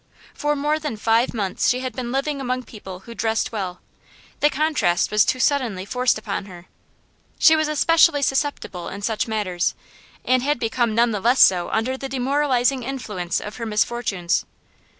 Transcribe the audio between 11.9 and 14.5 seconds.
the demoralising influence of her misfortunes.